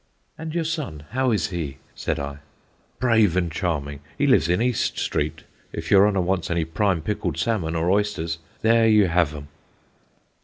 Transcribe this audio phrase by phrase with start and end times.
[0.35, 1.77] 'And your son, how is he'?
[1.93, 2.39] said I.
[2.99, 7.37] 'Brave and charming; he lives in East Street; if your honour wants any prime pickled
[7.37, 9.47] salmon, or oysters, there you have 'em.'"